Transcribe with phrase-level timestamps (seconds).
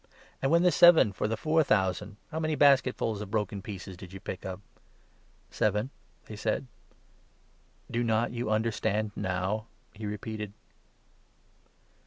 [0.41, 4.11] "And when the seven for the four thousand, how many basketfuls of broken pieces did
[4.13, 4.59] you pick up?""
[5.51, 5.91] Seven,"
[6.25, 6.65] they said."
[7.91, 10.53] Do not you understand now?" he repeated.